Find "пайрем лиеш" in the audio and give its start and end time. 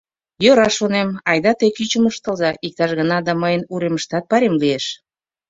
4.29-4.85